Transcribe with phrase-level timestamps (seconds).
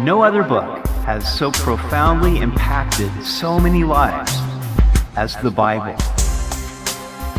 [0.00, 4.32] No other book has so profoundly impacted so many lives
[5.16, 5.96] as the Bible.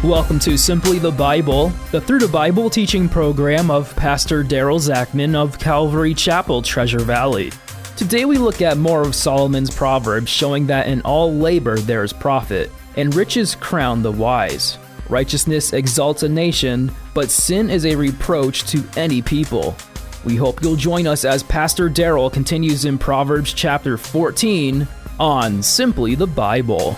[0.03, 5.35] Welcome to Simply the Bible, the Through the Bible teaching program of Pastor Daryl Zachman
[5.35, 7.53] of Calvary Chapel, Treasure Valley.
[7.95, 12.11] Today we look at more of Solomon's Proverbs showing that in all labor there is
[12.11, 14.77] profit, and riches crown the wise.
[15.07, 19.77] Righteousness exalts a nation, but sin is a reproach to any people.
[20.25, 24.85] We hope you'll join us as Pastor Daryl continues in Proverbs chapter 14
[25.17, 26.97] on Simply the Bible.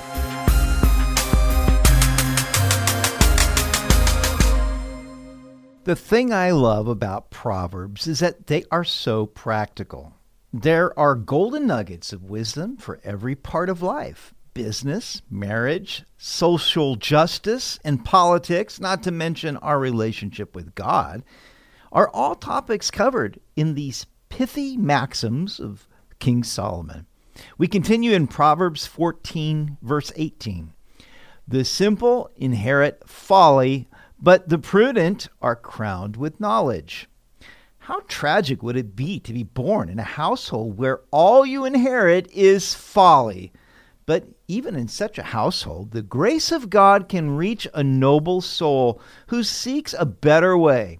[5.83, 10.13] The thing I love about Proverbs is that they are so practical.
[10.51, 17.79] There are golden nuggets of wisdom for every part of life business, marriage, social justice,
[17.85, 21.23] and politics, not to mention our relationship with God
[21.91, 25.87] are all topics covered in these pithy maxims of
[26.19, 27.05] King Solomon.
[27.57, 30.73] We continue in Proverbs 14, verse 18.
[31.47, 33.87] The simple inherit folly,
[34.19, 37.09] but the prudent are crowned with knowledge.
[37.79, 42.31] How tragic would it be to be born in a household where all you inherit
[42.31, 43.51] is folly?
[44.05, 49.01] But even in such a household, the grace of God can reach a noble soul
[49.27, 50.99] who seeks a better way.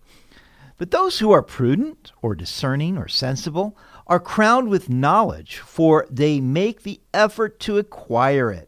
[0.82, 6.42] But those who are prudent or discerning or sensible are crowned with knowledge, for they
[6.42, 8.68] make the effort to acquire it.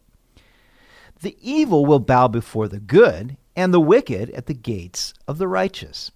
[1.22, 5.48] The evil will bow before the good, and the wicked at the gates of the
[5.48, 6.12] righteous.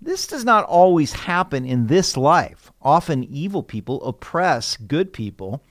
[0.00, 2.72] This does not always happen in this life.
[2.80, 5.62] Often evil people oppress good people.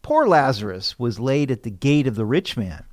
[0.00, 2.84] Poor Lazarus was laid at the gate of the rich man,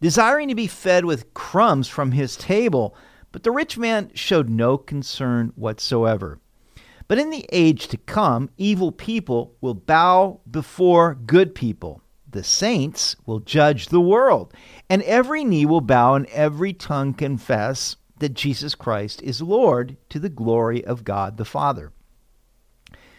[0.00, 2.96] desiring to be fed with crumbs from his table
[3.34, 6.38] but the rich man showed no concern whatsoever.
[7.08, 12.00] But in the age to come, evil people will bow before good people.
[12.30, 14.54] The saints will judge the world,
[14.88, 20.20] and every knee will bow and every tongue confess that Jesus Christ is Lord to
[20.20, 21.90] the glory of God the Father.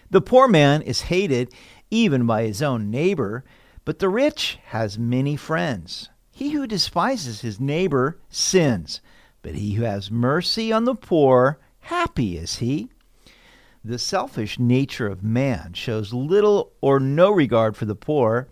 [0.09, 1.52] The poor man is hated
[1.92, 3.44] even by his own neighbor,
[3.84, 6.09] but the rich has many friends.
[6.31, 9.02] He who despises his neighbor sins.
[9.45, 12.89] But he who has mercy on the poor, happy is he.
[13.83, 18.47] The selfish nature of man shows little or no regard for the poor.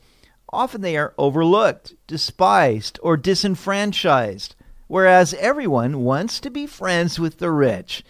[0.49, 4.55] Often they are overlooked, despised, or disenfranchised,
[4.85, 8.03] whereas everyone wants to be friends with the rich.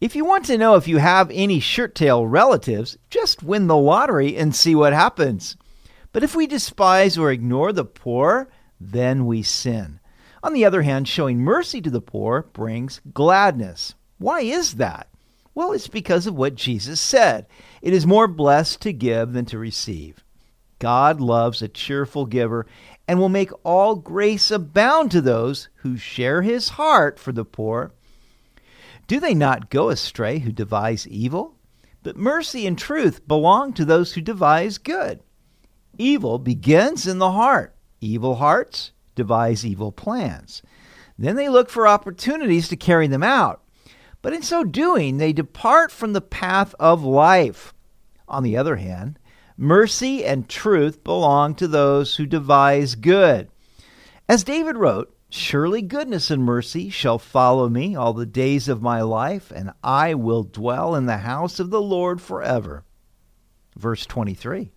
[0.00, 3.76] If you want to know if you have any shirt tail relatives, just win the
[3.76, 5.58] lottery and see what happens.
[6.14, 8.48] But if we despise or ignore the poor,
[8.80, 10.00] then we sin.
[10.46, 13.96] On the other hand, showing mercy to the poor brings gladness.
[14.18, 15.08] Why is that?
[15.56, 17.48] Well, it's because of what Jesus said
[17.82, 20.22] it is more blessed to give than to receive.
[20.78, 22.64] God loves a cheerful giver
[23.08, 27.92] and will make all grace abound to those who share his heart for the poor.
[29.08, 31.56] Do they not go astray who devise evil?
[32.04, 35.24] But mercy and truth belong to those who devise good.
[35.98, 37.74] Evil begins in the heart.
[38.00, 40.62] Evil hearts devise evil plans.
[41.18, 43.62] Then they look for opportunities to carry them out.
[44.22, 47.74] But in so doing, they depart from the path of life.
[48.28, 49.18] On the other hand,
[49.56, 53.48] mercy and truth belong to those who devise good.
[54.28, 59.02] As David wrote, Surely goodness and mercy shall follow me all the days of my
[59.02, 62.84] life, and I will dwell in the house of the Lord forever.
[63.76, 64.70] Verse 23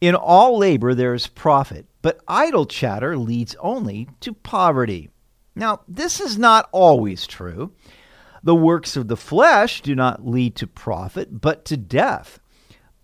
[0.00, 5.08] In all labor there is profit but idle chatter leads only to poverty.
[5.54, 7.72] Now, this is not always true.
[8.42, 12.40] The works of the flesh do not lead to profit, but to death.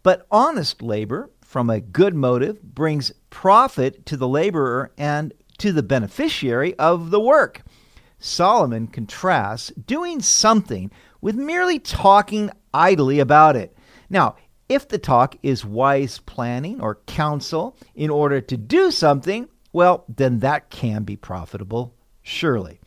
[0.03, 5.82] But honest labor from a good motive brings profit to the laborer and to the
[5.82, 7.62] beneficiary of the work.
[8.19, 10.90] Solomon contrasts doing something
[11.20, 13.76] with merely talking idly about it.
[14.11, 14.37] Now,
[14.69, 20.41] if the talk is wise planning or counsel in order to do something, well, then
[20.41, 22.81] that can be profitable, surely.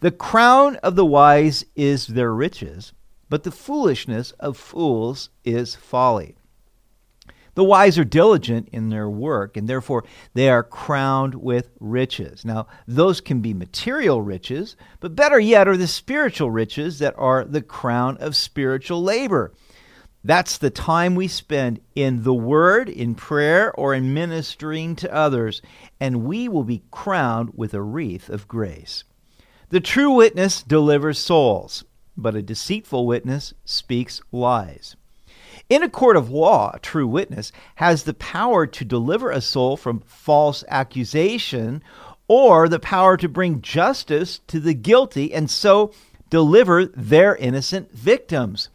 [0.00, 2.92] The crown of the wise is their riches,
[3.28, 6.36] but the foolishness of fools is folly.
[7.54, 10.04] The wise are diligent in their work, and therefore
[10.34, 12.44] they are crowned with riches.
[12.44, 17.44] Now, those can be material riches, but better yet are the spiritual riches that are
[17.44, 19.54] the crown of spiritual labor.
[20.26, 25.62] That's the time we spend in the Word, in prayer, or in ministering to others,
[26.00, 29.04] and we will be crowned with a wreath of grace.
[29.68, 31.84] The true witness delivers souls,
[32.16, 34.96] but a deceitful witness speaks lies.
[35.68, 39.76] In a court of law, a true witness has the power to deliver a soul
[39.76, 41.84] from false accusation
[42.26, 45.92] or the power to bring justice to the guilty and so
[46.30, 48.70] deliver their innocent victims.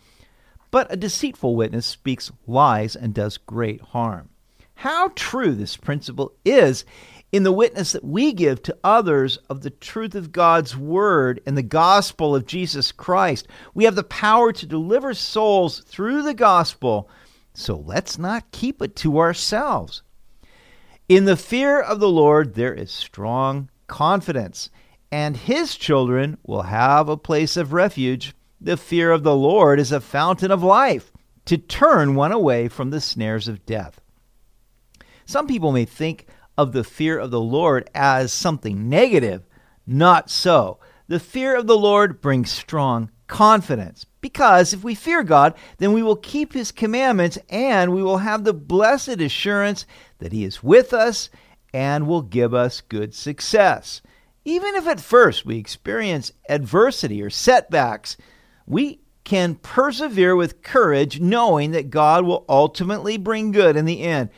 [0.72, 4.30] But a deceitful witness speaks lies and does great harm.
[4.76, 6.86] How true this principle is
[7.32, 11.58] in the witness that we give to others of the truth of God's Word and
[11.58, 13.48] the gospel of Jesus Christ.
[13.74, 17.10] We have the power to deliver souls through the gospel,
[17.54, 20.04] so let's not keep it to ourselves.
[21.08, 24.70] In the fear of the Lord, there is strong confidence,
[25.12, 28.34] and his children will have a place of refuge.
[28.64, 31.12] The fear of the Lord is a fountain of life
[31.46, 34.00] to turn one away from the snares of death.
[35.26, 36.28] Some people may think
[36.60, 39.48] of the fear of the Lord as something negative.
[39.88, 40.80] Not so.
[41.08, 44.06] The fear of the Lord brings strong confidence.
[44.22, 48.44] Because if we fear God, then we will keep his commandments and we will have
[48.44, 49.88] the blessed assurance
[50.20, 51.32] that he is with us
[51.74, 54.04] and will give us good success.
[54.46, 58.18] Even if at first we experience adversity or setbacks,
[58.72, 64.30] we can persevere with courage knowing that God will ultimately bring good in the end.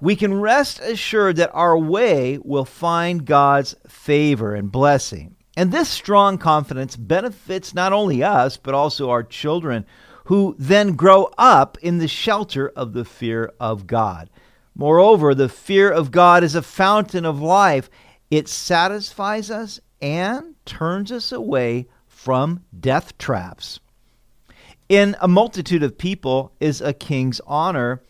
[0.00, 5.36] We can rest assured that our way will find God's favor and blessing.
[5.54, 9.84] And this strong confidence benefits not only us, but also our children,
[10.24, 14.30] who then grow up in the shelter of the fear of God.
[14.74, 17.90] Moreover, the fear of God is a fountain of life.
[18.30, 21.88] It satisfies us and turns us away
[22.18, 23.78] from death traps.
[24.88, 28.02] In a multitude of people is a king's honor,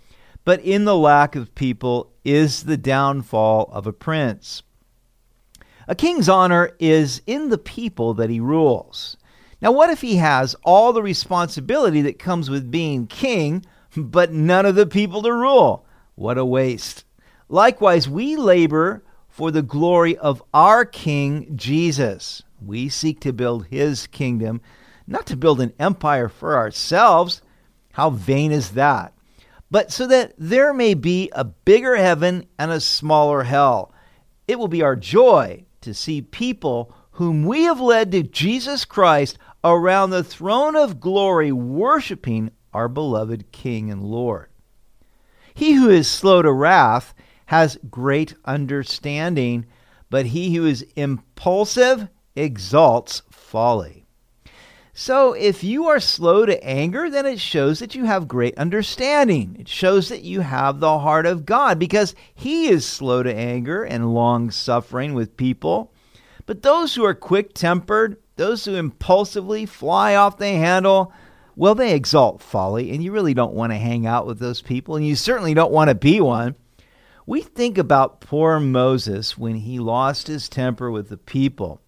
[0.46, 4.62] but in the lack of people is the downfall of a prince.
[5.87, 9.19] A king's honor is in the people that he rules.
[9.60, 13.62] Now, what if he has all the responsibility that comes with being king,
[13.94, 15.84] but none of the people to rule?
[16.14, 17.04] What a waste.
[17.50, 22.43] Likewise, we labor for the glory of our King Jesus.
[22.60, 24.60] We seek to build his kingdom,
[25.06, 27.43] not to build an empire for ourselves.
[27.93, 29.12] How vain is that?
[29.70, 33.93] But so that there may be a bigger heaven and a smaller hell.
[34.46, 39.38] It will be our joy to see people whom we have led to Jesus Christ
[39.64, 44.49] around the throne of glory, worshiping our beloved King and Lord.
[45.54, 47.14] He who is slow to wrath
[47.46, 49.66] has great understanding,
[50.11, 52.08] but he who is impulsive
[52.38, 54.06] exalts folly.
[55.00, 59.56] So, if you are slow to anger, then it shows that you have great understanding.
[59.61, 63.85] It shows that you have the heart of God because He is slow to anger
[63.85, 65.93] and long suffering with people.
[66.46, 71.12] But those who are quick tempered, those who impulsively fly off the handle,
[71.55, 74.96] well, they exalt folly, and you really don't want to hang out with those people,
[74.96, 76.56] and you certainly don't want to be one.
[77.25, 81.82] We think about poor Moses when he lost his temper with the people.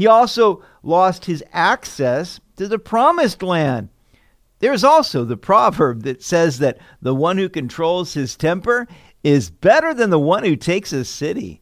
[0.00, 3.90] He also lost his access to the promised land.
[4.60, 8.88] There's also the proverb that says that the one who controls his temper
[9.22, 11.60] is better than the one who takes a city.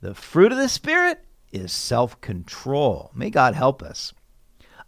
[0.00, 3.12] The fruit of the Spirit is self control.
[3.14, 4.12] May God help us.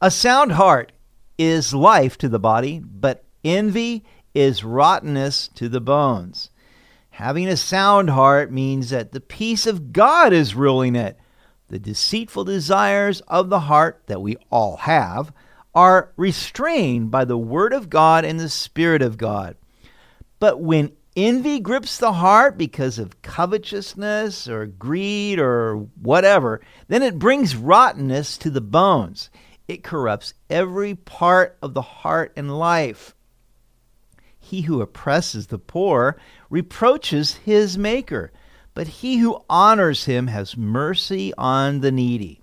[0.01, 0.91] A sound heart
[1.39, 4.05] is life to the body, but envy
[4.35, 6.51] is rottenness to the bones.
[7.11, 11.20] Having a sound heart means that the peace of God is ruling it.
[11.71, 15.33] The deceitful desires of the heart that we all have
[15.73, 19.57] are restrained by the Word of God and the Spirit of God.
[20.41, 27.21] But when envy grips the heart because of covetousness or greed or whatever, then it
[27.21, 29.31] brings rottenness to the bones.
[29.69, 33.15] It corrupts every part of the heart and life.
[34.41, 38.33] He who oppresses the poor reproaches his Maker
[38.75, 42.43] but he who honors him has mercy on the needy.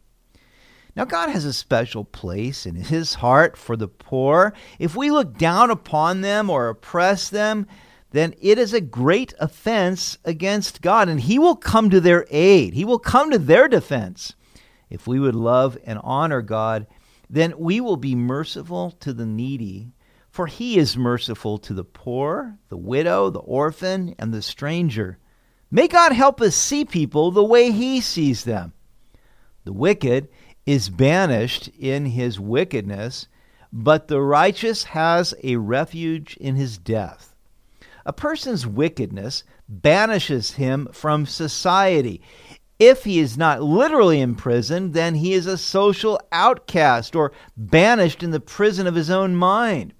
[0.96, 4.54] Now, God has a special place in his heart for the poor.
[4.80, 7.68] If we look down upon them or oppress them,
[8.12, 12.74] then it is a great offense against God, and he will come to their aid.
[12.74, 14.34] He will come to their defense.
[14.90, 16.88] If we would love and honor God,
[17.30, 19.92] then we will be merciful to the needy,
[20.32, 25.20] for he is merciful to the poor, the widow, the orphan, and the stranger.
[25.70, 28.74] May God help us see people the way He sees them.
[29.66, 30.30] The wicked
[30.68, 33.28] is banished in his wickedness,
[33.72, 37.34] but the righteous has a refuge in his death.
[38.06, 42.22] A person's wickedness banishes him from society.
[42.80, 48.32] If he is not literally imprisoned, then he is a social outcast or banished in
[48.32, 49.94] the prison of his own mind.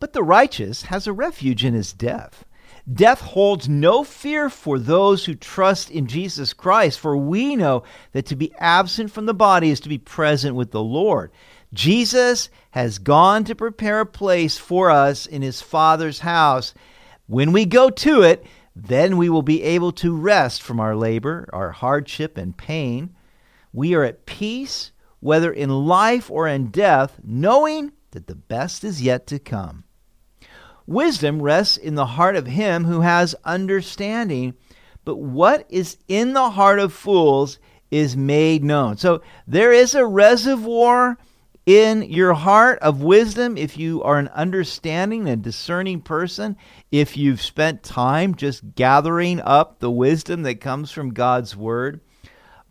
[0.00, 2.44] But the righteous has a refuge in his death.
[2.90, 8.26] Death holds no fear for those who trust in Jesus Christ, for we know that
[8.26, 11.30] to be absent from the body is to be present with the Lord.
[11.72, 16.74] Jesus has gone to prepare a place for us in his Father's house.
[17.26, 21.48] When we go to it, then we will be able to rest from our labor,
[21.52, 23.14] our hardship, and pain.
[23.72, 29.02] We are at peace, whether in life or in death, knowing that the best is
[29.02, 29.84] yet to come.
[30.86, 34.54] Wisdom rests in the heart of him who has understanding,
[35.04, 37.58] but what is in the heart of fools
[37.90, 38.96] is made known.
[38.96, 41.18] So there is a reservoir
[41.66, 46.56] in your heart of wisdom if you are an understanding and discerning person,
[46.90, 52.00] if you've spent time just gathering up the wisdom that comes from God's word.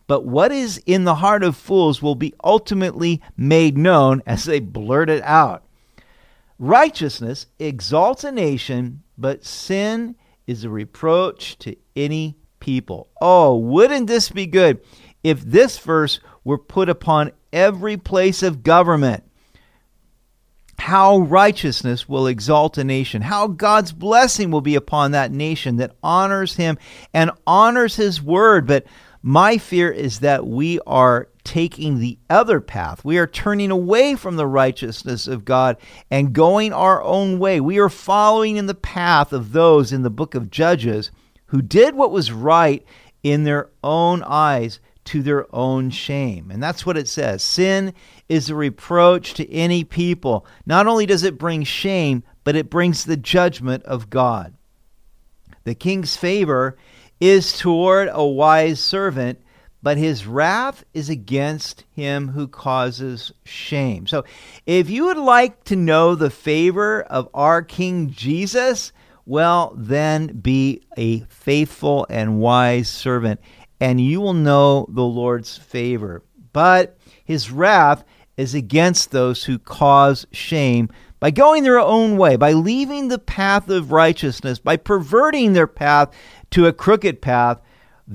[0.06, 4.60] But what is in the heart of fools will be ultimately made known as they
[4.60, 5.64] blurt it out.
[6.62, 10.14] Righteousness exalts a nation, but sin
[10.46, 13.08] is a reproach to any people.
[13.20, 14.80] Oh, wouldn't this be good
[15.24, 19.24] if this verse were put upon every place of government?
[20.78, 25.96] How righteousness will exalt a nation, how God's blessing will be upon that nation that
[26.00, 26.78] honors Him
[27.12, 28.68] and honors His word.
[28.68, 28.86] But
[29.20, 33.04] my fear is that we are taking the other path.
[33.04, 35.76] We are turning away from the righteousness of God
[36.10, 37.60] and going our own way.
[37.60, 41.10] We are following in the path of those in the book of Judges
[41.46, 42.84] who did what was right
[43.22, 46.50] in their own eyes to their own shame.
[46.50, 47.42] And that's what it says.
[47.42, 47.92] Sin
[48.28, 50.46] is a reproach to any people.
[50.64, 54.54] Not only does it bring shame, but it brings the judgment of God.
[55.64, 56.76] The king's favor
[57.20, 59.40] is toward a wise servant,
[59.82, 64.06] but his wrath is against him who causes shame.
[64.06, 64.24] So,
[64.64, 68.92] if you would like to know the favor of our King Jesus,
[69.26, 73.40] well, then be a faithful and wise servant,
[73.80, 76.22] and you will know the Lord's favor.
[76.52, 78.04] But his wrath
[78.36, 80.88] is against those who cause shame
[81.20, 86.10] by going their own way, by leaving the path of righteousness, by perverting their path
[86.50, 87.60] to a crooked path,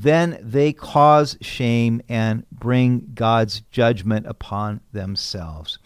[0.04, 5.80] then they cause shame and bring God's judgment upon themselves.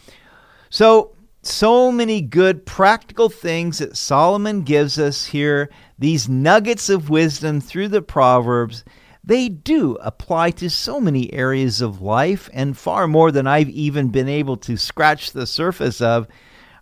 [0.69, 7.61] So, so many good practical things that Solomon gives us here, these nuggets of wisdom
[7.61, 8.83] through the Proverbs,
[9.23, 14.09] they do apply to so many areas of life and far more than I've even
[14.09, 16.27] been able to scratch the surface of.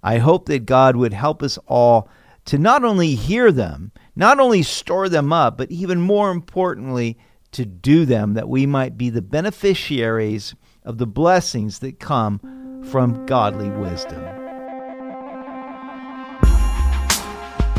[0.01, 2.09] I hope that God would help us all
[2.45, 7.17] to not only hear them, not only store them up, but even more importantly,
[7.51, 12.39] to do them, that we might be the beneficiaries of the blessings that come
[12.89, 14.23] from godly wisdom.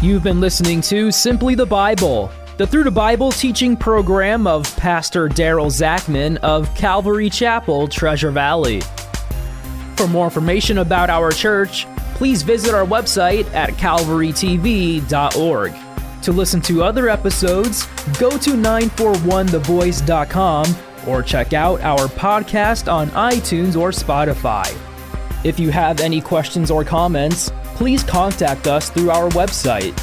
[0.03, 5.29] You've been listening to Simply the Bible, the Through the Bible teaching program of Pastor
[5.29, 8.81] Daryl Zachman of Calvary Chapel, Treasure Valley.
[9.97, 11.87] For more information about our church,
[12.21, 15.73] please visit our website at calvarytv.org.
[16.23, 17.87] To listen to other episodes,
[18.19, 20.77] go to 941thevoice.com
[21.09, 24.71] or check out our podcast on iTunes or Spotify.
[25.47, 29.97] If you have any questions or comments, please contact us through our website.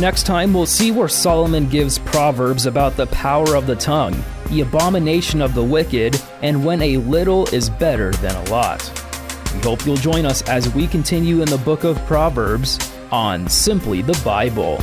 [0.00, 4.62] Next time, we'll see where Solomon gives proverbs about the power of the tongue, the
[4.62, 9.07] abomination of the wicked, and when a little is better than a lot.
[9.54, 12.78] We hope you'll join us as we continue in the book of Proverbs
[13.10, 14.78] on Simply the Bible.